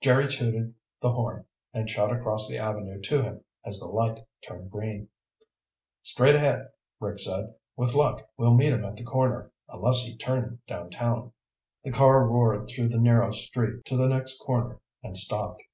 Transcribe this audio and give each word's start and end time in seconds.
Jerry 0.00 0.28
tooted 0.28 0.72
the 1.02 1.10
horn 1.10 1.46
and 1.72 1.90
shot 1.90 2.12
across 2.12 2.46
the 2.46 2.58
avenue 2.58 3.00
to 3.00 3.22
him 3.22 3.42
as 3.64 3.80
the 3.80 3.86
light 3.88 4.24
turned 4.46 4.70
green. 4.70 5.08
"Straight 6.04 6.36
ahead," 6.36 6.68
Rick 7.00 7.18
said. 7.18 7.56
"With 7.74 7.92
luck, 7.92 8.22
we'll 8.36 8.54
meet 8.54 8.72
him 8.72 8.84
at 8.84 8.94
the 8.96 9.02
corner, 9.04 9.50
unless 9.68 10.04
he 10.04 10.16
turned 10.16 10.64
downtown." 10.68 11.32
The 11.82 11.90
car 11.90 12.24
roared 12.24 12.68
through 12.68 12.90
the 12.90 13.00
narrow 13.00 13.32
street 13.32 13.84
to 13.86 13.96
the 13.96 14.06
next 14.06 14.38
corner 14.38 14.80
and 15.02 15.18
stopped. 15.18 15.64